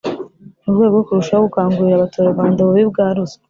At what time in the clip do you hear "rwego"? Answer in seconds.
0.75-0.87